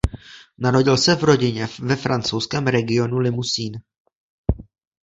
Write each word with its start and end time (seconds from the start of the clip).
Narodil 0.57 0.97
se 0.97 1.15
v 1.15 1.23
rodině 1.23 1.67
ve 1.79 1.95
francouzském 1.95 2.67
regionu 2.67 3.17
Limousin. 3.17 3.73